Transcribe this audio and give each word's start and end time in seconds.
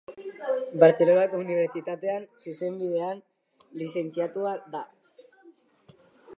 Bartzelonako 0.83 1.41
Unibertsitatean 1.43 2.25
Zuzenbidean 2.45 3.23
lizentziatua 3.83 4.57
da. 4.77 4.85